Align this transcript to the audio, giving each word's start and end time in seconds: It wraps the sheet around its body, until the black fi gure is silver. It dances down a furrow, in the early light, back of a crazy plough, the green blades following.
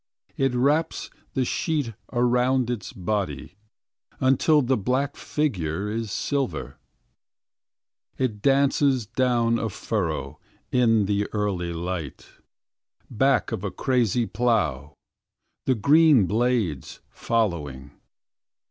It 0.35 0.55
wraps 0.55 1.11
the 1.35 1.45
sheet 1.45 1.93
around 2.11 2.71
its 2.71 2.91
body, 2.91 3.53
until 4.19 4.63
the 4.63 4.75
black 4.75 5.15
fi 5.15 5.47
gure 5.47 5.91
is 5.91 6.11
silver. 6.11 6.79
It 8.17 8.41
dances 8.41 9.05
down 9.05 9.59
a 9.59 9.69
furrow, 9.69 10.39
in 10.71 11.05
the 11.05 11.27
early 11.33 11.71
light, 11.71 12.27
back 13.11 13.51
of 13.51 13.63
a 13.63 13.69
crazy 13.69 14.25
plough, 14.25 14.95
the 15.67 15.75
green 15.75 16.25
blades 16.25 17.01
following. 17.11 17.91